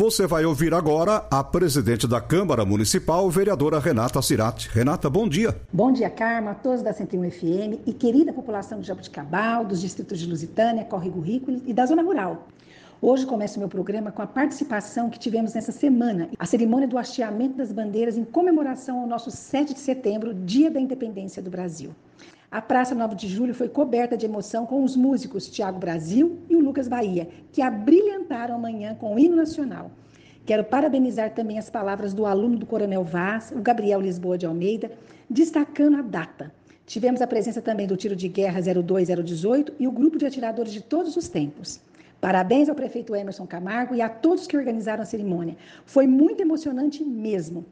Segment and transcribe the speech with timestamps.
[0.00, 4.66] Você vai ouvir agora a presidente da Câmara Municipal, vereadora Renata Cirati.
[4.72, 5.54] Renata, bom dia.
[5.70, 10.18] Bom dia, Carma, a todos da 101 FM e querida população de Jabuticabal, dos distritos
[10.18, 12.48] de Lusitânia, Córrego Rico e da Zona Rural.
[12.98, 16.96] Hoje começo o meu programa com a participação que tivemos nessa semana, a cerimônia do
[16.96, 21.94] hasteamento das bandeiras em comemoração ao nosso 7 de setembro, Dia da Independência do Brasil.
[22.50, 26.56] A Praça 9 de Julho foi coberta de emoção com os músicos Tiago Brasil e
[26.56, 29.92] o Lucas Bahia, que abrilhantaram amanhã com o hino nacional.
[30.44, 34.90] Quero parabenizar também as palavras do aluno do Coronel Vaz, o Gabriel Lisboa de Almeida,
[35.28, 36.52] destacando a data.
[36.84, 40.80] Tivemos a presença também do tiro de guerra 02018 e o grupo de atiradores de
[40.82, 41.80] todos os tempos.
[42.20, 45.56] Parabéns ao prefeito Emerson Camargo e a todos que organizaram a cerimônia.
[45.86, 47.64] Foi muito emocionante mesmo.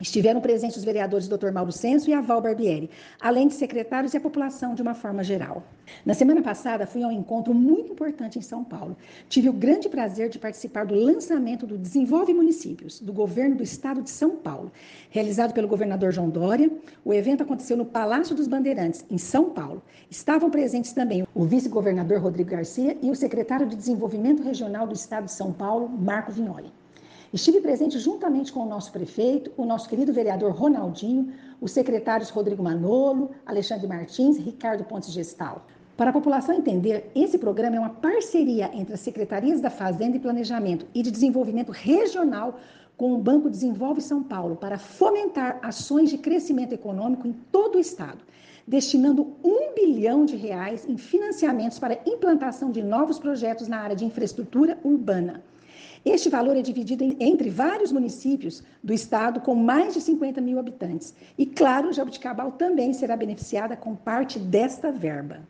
[0.00, 1.52] Estiveram presentes os vereadores Dr.
[1.52, 5.22] Mauro Senso e a Val Barbieri, além de secretários e a população de uma forma
[5.22, 5.62] geral.
[6.04, 8.96] Na semana passada, fui a um encontro muito importante em São Paulo.
[9.28, 14.02] Tive o grande prazer de participar do lançamento do Desenvolve Municípios, do governo do estado
[14.02, 14.72] de São Paulo,
[15.10, 16.70] realizado pelo governador João Dória.
[17.04, 19.80] O evento aconteceu no Palácio dos Bandeirantes, em São Paulo.
[20.10, 25.26] Estavam presentes também o vice-governador Rodrigo Garcia e o secretário de Desenvolvimento Regional do estado
[25.26, 26.72] de São Paulo, Marco Vignoli.
[27.34, 32.62] Estive presente juntamente com o nosso prefeito, o nosso querido vereador Ronaldinho, os secretários Rodrigo
[32.62, 35.66] Manolo, Alexandre Martins e Ricardo Pontes Gestal.
[35.96, 40.20] Para a população entender, esse programa é uma parceria entre as secretarias da Fazenda e
[40.20, 42.60] Planejamento e de Desenvolvimento Regional
[42.96, 47.80] com o Banco Desenvolve São Paulo para fomentar ações de crescimento econômico em todo o
[47.80, 48.18] estado,
[48.64, 54.04] destinando um bilhão de reais em financiamentos para implantação de novos projetos na área de
[54.04, 55.42] infraestrutura urbana.
[56.04, 61.14] Este valor é dividido entre vários municípios do estado com mais de 50 mil habitantes.
[61.38, 65.40] E, claro, Jabuticabal também será beneficiada com parte desta verba.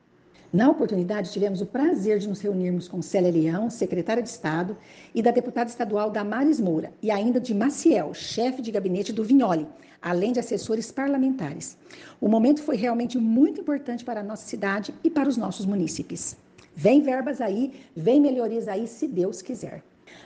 [0.53, 4.77] Na oportunidade, tivemos o prazer de nos reunirmos com Célia Leão, secretária de Estado,
[5.13, 9.67] e da deputada estadual Damares Moura, e ainda de Maciel, chefe de gabinete do Vinholi,
[10.01, 11.77] além de assessores parlamentares.
[12.21, 16.37] O momento foi realmente muito importante para a nossa cidade e para os nossos munícipes.
[16.77, 19.83] Vem verbas aí, vem melhorias aí, se Deus quiser.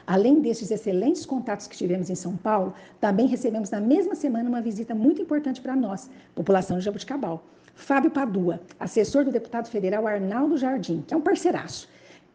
[0.07, 4.63] Além destes excelentes contatos que tivemos em São Paulo, também recebemos na mesma semana uma
[4.63, 7.45] visita muito importante para nós, população de Jabuticabal.
[7.75, 11.89] Fábio Padua, assessor do deputado federal Arnaldo Jardim, que é um parceiraço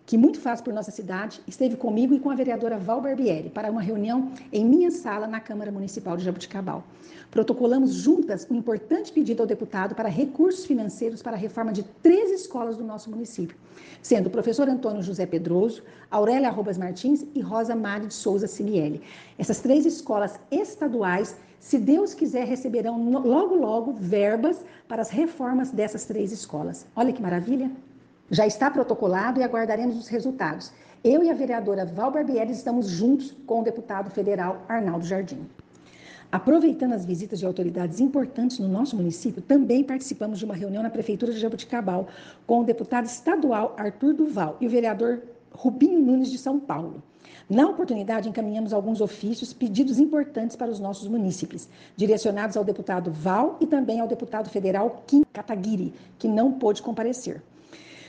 [0.06, 3.72] que muito faz por nossa cidade, esteve comigo e com a vereadora Val Barbieri para
[3.72, 6.84] uma reunião em minha sala na Câmara Municipal de Jabuticabal.
[7.32, 12.32] Protocolamos juntas um importante pedido ao deputado para recursos financeiros para a reforma de três
[12.32, 13.58] escolas do nosso município,
[14.02, 15.82] sendo o professor Antônio José Pedroso,
[16.12, 19.02] Aurélia Arrobas Martins e Rosa Mari de Souza Cimieli.
[19.38, 26.04] Essas três escolas estaduais se Deus quiser, receberão logo, logo verbas para as reformas dessas
[26.04, 26.86] três escolas.
[26.94, 27.72] Olha que maravilha!
[28.32, 30.72] Já está protocolado e aguardaremos os resultados.
[31.04, 35.46] Eu e a vereadora Val Barbieri estamos juntos com o deputado federal Arnaldo Jardim.
[36.32, 40.90] Aproveitando as visitas de autoridades importantes no nosso município, também participamos de uma reunião na
[40.90, 42.08] Prefeitura de Jabuticabal
[42.48, 47.04] com o deputado estadual Arthur Duval e o vereador Rubinho Nunes de São Paulo.
[47.50, 51.68] Na oportunidade, encaminhamos alguns ofícios, pedidos importantes para os nossos munícipes,
[51.98, 57.44] direcionados ao deputado Val e também ao deputado federal Kim Kataguiri, que não pôde comparecer.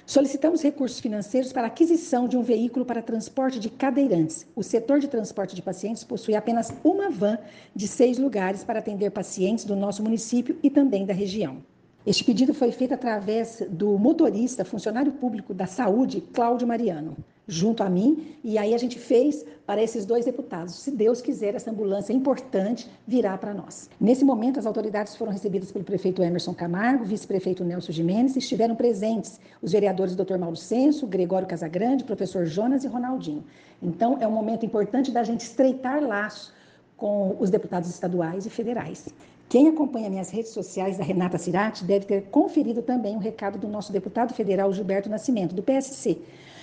[0.06, 4.47] Solicitamos recursos financeiros para aquisição de um veículo para transporte de cadeirantes.
[4.54, 7.38] O setor de transporte de pacientes possui apenas uma van
[7.75, 11.62] de seis lugares para atender pacientes do nosso município e também da região.
[12.06, 17.16] Este pedido foi feito através do motorista, funcionário público da saúde, Cláudio Mariano
[17.47, 20.75] junto a mim, e aí a gente fez para esses dois deputados.
[20.76, 23.90] Se Deus quiser, essa ambulância importante virá para nós.
[24.00, 28.75] Nesse momento, as autoridades foram recebidas pelo prefeito Emerson Camargo, vice-prefeito Nelson Jimenez, e estiveram
[28.75, 30.38] presentes os vereadores Dr.
[30.38, 33.44] Mauro Senso, Gregório Casagrande, professor Jonas e Ronaldinho.
[33.82, 36.52] Então, é um momento importante da gente estreitar laços
[36.96, 39.08] com os deputados estaduais e federais.
[39.54, 43.68] Quem acompanha minhas redes sociais da Renata Cirati deve ter conferido também o recado do
[43.68, 46.18] nosso deputado federal Gilberto Nascimento, do PSC,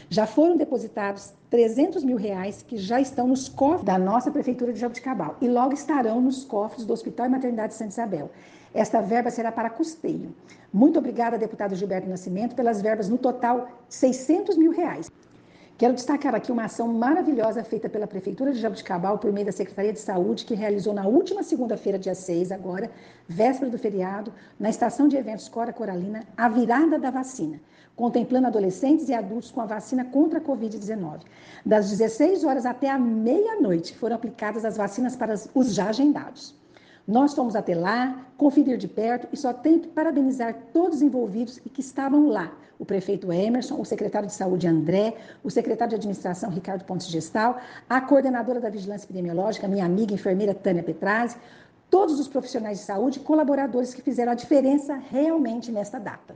[0.10, 4.80] já foram depositados 300 mil reais que já estão nos cofres da nossa Prefeitura de
[4.82, 8.30] Jabuticabal e logo estarão nos cofres do Hospital e Maternidade Santa Isabel.
[8.74, 10.36] Esta verba será para custeio.
[10.74, 15.10] Muito obrigada, deputado Gilberto Nascimento, pelas verbas no total 600 mil reais
[15.82, 19.92] Quero destacar aqui uma ação maravilhosa feita pela Prefeitura de Jabuticabal por meio da Secretaria
[19.92, 22.92] de Saúde, que realizou na última segunda-feira, dia 6, agora,
[23.28, 27.60] véspera do feriado, na estação de eventos Cora Coralina, a virada da vacina,
[27.96, 31.22] contemplando adolescentes e adultos com a vacina contra a Covid-19.
[31.66, 36.54] Das 16 horas até a meia-noite foram aplicadas as vacinas para os já agendados.
[37.08, 41.60] Nós fomos até lá, conferir de perto e só tenho que parabenizar todos os envolvidos
[41.66, 42.56] e que estavam lá.
[42.82, 45.14] O prefeito Emerson, o secretário de saúde André,
[45.44, 50.52] o secretário de administração Ricardo Pontes Gestal, a coordenadora da vigilância epidemiológica, minha amiga enfermeira
[50.52, 51.38] Tânia Petrazzi,
[51.92, 56.34] todos os profissionais de saúde e colaboradores que fizeram a diferença realmente nesta data.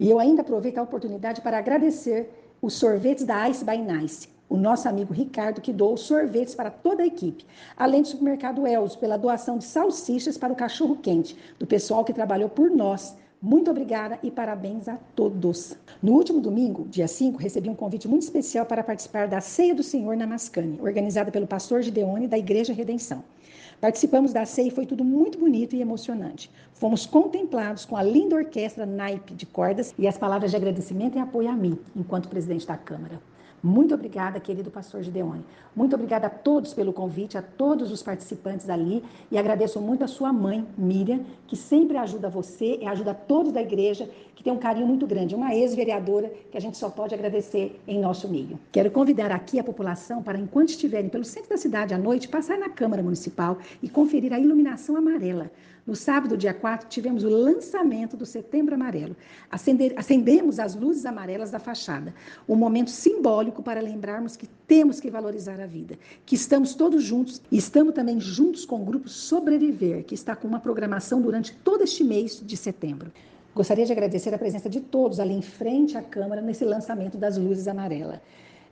[0.00, 2.30] E eu ainda aproveito a oportunidade para agradecer
[2.62, 7.02] os sorvetes da Ice by Nice, o nosso amigo Ricardo, que doou sorvetes para toda
[7.02, 7.44] a equipe,
[7.76, 12.14] além do supermercado Elzo, pela doação de salsichas para o cachorro quente, do pessoal que
[12.14, 13.14] trabalhou por nós.
[13.40, 15.76] Muito obrigada e parabéns a todos.
[16.02, 19.82] No último domingo, dia 5, recebi um convite muito especial para participar da Ceia do
[19.82, 23.22] Senhor na Mascane, organizada pelo pastor Gideone da Igreja Redenção.
[23.78, 26.50] Participamos da ceia e foi tudo muito bonito e emocionante.
[26.72, 31.20] Fomos contemplados com a linda orquestra naipe de cordas e as palavras de agradecimento e
[31.20, 33.20] apoio a mim, enquanto presidente da Câmara.
[33.62, 35.44] Muito obrigada, querido pastor Gideone.
[35.74, 40.06] Muito obrigada a todos pelo convite, a todos os participantes ali e agradeço muito a
[40.06, 44.58] sua mãe, Miriam, que sempre ajuda você e ajuda todos da igreja, que tem um
[44.58, 48.58] carinho muito grande, uma ex-vereadora que a gente só pode agradecer em nosso meio.
[48.72, 52.58] Quero convidar aqui a população para, enquanto estiverem pelo centro da cidade à noite, passar
[52.58, 55.50] na Câmara Municipal e conferir a iluminação amarela.
[55.86, 59.14] No sábado, dia 4, tivemos o lançamento do Setembro Amarelo.
[59.48, 62.12] Acender, acendemos as luzes amarelas da fachada,
[62.48, 67.40] um momento simbólico para lembrarmos que temos que valorizar a vida, que estamos todos juntos
[67.52, 71.84] e estamos também juntos com o grupo Sobreviver, que está com uma programação durante todo
[71.84, 73.12] este mês de setembro.
[73.54, 77.38] Gostaria de agradecer a presença de todos ali em frente à Câmara nesse lançamento das
[77.38, 78.18] luzes amarelas.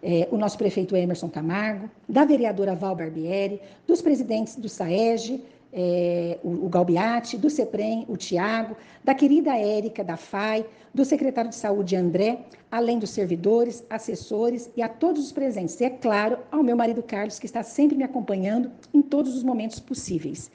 [0.02, 5.43] É, o nosso prefeito Emerson Camargo, da vereadora Val Barbieri, dos presidentes do SAEG,
[5.75, 11.50] é, o, o Galbiati, do CEPREM, o Tiago, da querida Érica, da FAI, do secretário
[11.50, 15.81] de Saúde André, além dos servidores, assessores e a todos os presentes.
[15.81, 19.43] E, é claro, ao meu marido Carlos, que está sempre me acompanhando em todos os
[19.43, 20.50] momentos possíveis.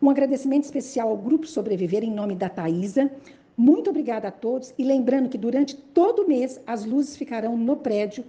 [0.00, 3.10] Um agradecimento especial ao Grupo Sobreviver, em nome da Thaisa.
[3.56, 7.76] Muito obrigada a todos e lembrando que durante todo o mês as luzes ficarão no
[7.76, 8.24] prédio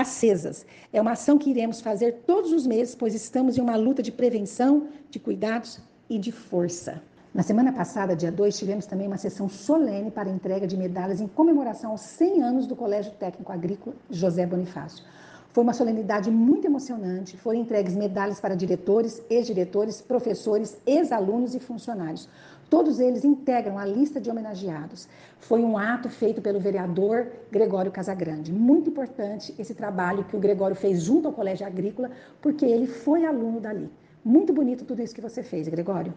[0.00, 0.66] acesas.
[0.92, 4.12] É uma ação que iremos fazer todos os meses, pois estamos em uma luta de
[4.12, 7.02] prevenção, de cuidados e de força.
[7.32, 11.28] Na semana passada, dia 2, tivemos também uma sessão solene para entrega de medalhas em
[11.28, 15.04] comemoração aos 100 anos do Colégio Técnico Agrícola José Bonifácio.
[15.52, 17.36] Foi uma solenidade muito emocionante.
[17.36, 22.28] Foram entregues medalhas para diretores, ex-diretores, professores, ex-alunos e funcionários.
[22.68, 25.08] Todos eles integram a lista de homenageados.
[25.40, 28.52] Foi um ato feito pelo vereador Gregório Casagrande.
[28.52, 33.24] Muito importante esse trabalho que o Gregório fez junto ao Colégio Agrícola, porque ele foi
[33.24, 33.90] aluno dali.
[34.24, 36.14] Muito bonito tudo isso que você fez, Gregório.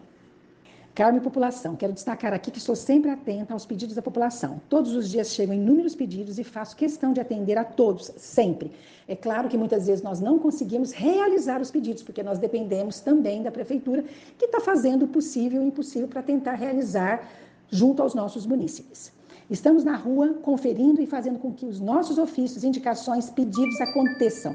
[0.94, 4.60] Carme População, quero destacar aqui que estou sempre atenta aos pedidos da população.
[4.68, 8.70] Todos os dias chegam inúmeros pedidos e faço questão de atender a todos, sempre.
[9.08, 13.42] É claro que muitas vezes nós não conseguimos realizar os pedidos, porque nós dependemos também
[13.42, 14.04] da prefeitura,
[14.38, 17.28] que está fazendo o possível e o impossível para tentar realizar
[17.68, 19.12] junto aos nossos munícipes.
[19.50, 24.54] Estamos na rua conferindo e fazendo com que os nossos ofícios, indicações, pedidos aconteçam.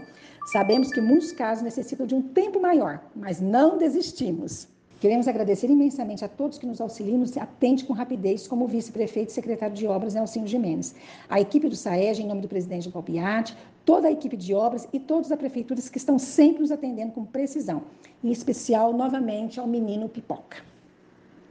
[0.53, 4.69] Sabemos que muitos casos necessitam de um tempo maior, mas não desistimos.
[4.99, 9.29] Queremos agradecer imensamente a todos que nos auxiliam e atende com rapidez, como o vice-prefeito
[9.29, 10.93] e secretário de obras, Nelsinho Jimenez.
[11.29, 14.99] A equipe do SAEG, em nome do presidente Galpiati, toda a equipe de obras e
[14.99, 17.83] todos da prefeitura que estão sempre nos atendendo com precisão.
[18.21, 20.57] Em especial, novamente, ao menino Pipoca.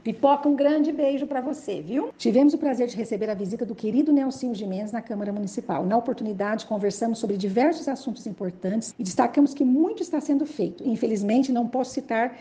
[0.03, 2.11] Pipoca, um grande beijo para você, viu?
[2.17, 5.85] Tivemos o prazer de receber a visita do querido Nelsinho Jimenez na Câmara Municipal.
[5.85, 10.87] Na oportunidade, conversamos sobre diversos assuntos importantes e destacamos que muito está sendo feito.
[10.87, 12.37] Infelizmente, não posso citar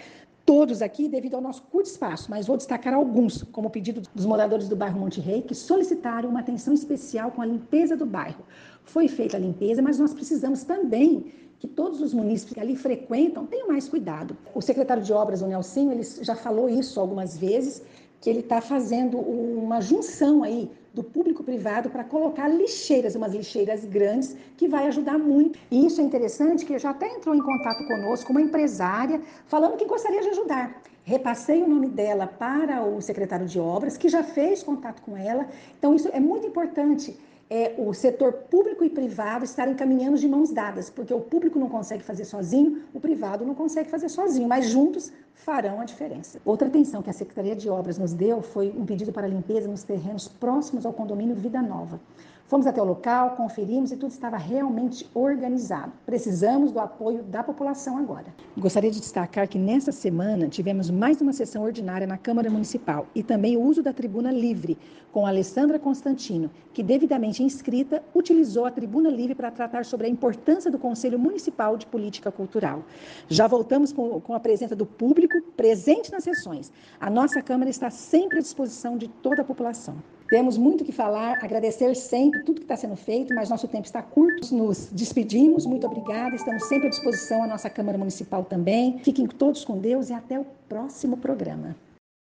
[0.49, 4.25] todos aqui devido ao nosso curto espaço, mas vou destacar alguns, como o pedido dos
[4.25, 8.43] moradores do bairro Monte Rei, que solicitaram uma atenção especial com a limpeza do bairro.
[8.83, 11.27] Foi feita a limpeza, mas nós precisamos também
[11.59, 14.35] que todos os munícipes que ali frequentam tenham mais cuidado.
[14.55, 17.83] O secretário de obras, o Nelsinho, ele já falou isso algumas vezes,
[18.19, 23.85] que ele está fazendo uma junção aí do público privado para colocar lixeiras, umas lixeiras
[23.85, 25.59] grandes, que vai ajudar muito.
[25.71, 29.85] E isso é interessante, que já até entrou em contato conosco uma empresária falando que
[29.85, 30.83] gostaria de ajudar.
[31.05, 35.49] Repassei o nome dela para o secretário de obras, que já fez contato com ela.
[35.79, 37.17] Então, isso é muito importante
[37.51, 41.69] é, o setor público e privado estarem caminhando de mãos dadas, porque o público não
[41.69, 46.41] consegue fazer sozinho, o privado não consegue fazer sozinho, mas juntos farão a diferença.
[46.45, 49.83] Outra atenção que a Secretaria de Obras nos deu foi um pedido para limpeza nos
[49.83, 52.01] terrenos próximos ao condomínio Vida Nova.
[52.49, 55.93] Fomos até o local, conferimos e tudo estava realmente organizado.
[56.07, 58.35] Precisamos do apoio da população agora.
[58.57, 63.23] Gostaria de destacar que nessa semana tivemos mais uma sessão ordinária na Câmara Municipal e
[63.23, 64.79] também o uso da tribuna livre
[65.13, 70.71] com Alessandra Constantino, que devidamente inscrita utilizou a tribuna livre para tratar sobre a importância
[70.71, 72.83] do Conselho Municipal de Política Cultural.
[73.29, 76.73] Já voltamos com a presença do público presente nas sessões.
[76.99, 79.97] A nossa Câmara está sempre à disposição de toda a população.
[80.29, 84.03] Temos muito que falar, agradecer sempre tudo que está sendo feito, mas nosso tempo está
[84.03, 84.55] curto.
[84.55, 86.37] Nos despedimos, muito obrigada.
[86.37, 88.99] Estamos sempre à disposição, a nossa Câmara Municipal também.
[88.99, 91.75] Fiquem todos com Deus e até o próximo programa.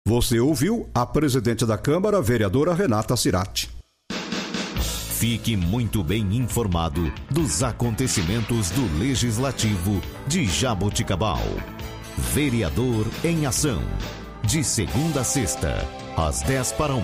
[0.07, 3.71] Você ouviu a presidente da Câmara, vereadora Renata Cirati.
[5.23, 11.39] Fique muito bem informado dos acontecimentos do Legislativo de Jaboticabal.
[12.19, 13.81] Vereador em Ação.
[14.43, 15.77] De segunda a sexta,
[16.17, 17.01] às 10 para 1.